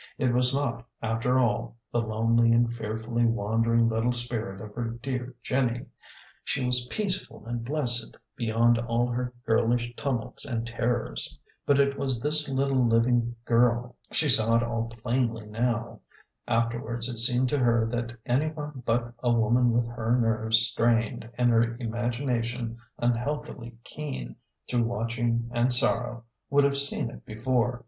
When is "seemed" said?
17.19-17.49